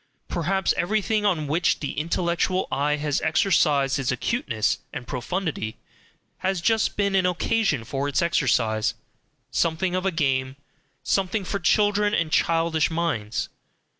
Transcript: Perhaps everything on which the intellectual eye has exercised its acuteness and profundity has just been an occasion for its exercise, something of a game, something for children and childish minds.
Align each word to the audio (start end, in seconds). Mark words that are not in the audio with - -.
Perhaps 0.29 0.73
everything 0.77 1.27
on 1.27 1.45
which 1.45 1.79
the 1.79 1.91
intellectual 1.91 2.67
eye 2.71 2.95
has 2.95 3.21
exercised 3.21 3.99
its 3.99 4.11
acuteness 4.11 4.79
and 4.91 5.05
profundity 5.07 5.77
has 6.39 6.59
just 6.59 6.97
been 6.97 7.13
an 7.13 7.27
occasion 7.27 7.83
for 7.83 8.07
its 8.07 8.19
exercise, 8.19 8.95
something 9.51 9.93
of 9.93 10.03
a 10.07 10.11
game, 10.11 10.55
something 11.03 11.43
for 11.45 11.59
children 11.59 12.15
and 12.15 12.31
childish 12.31 12.89
minds. 12.89 13.49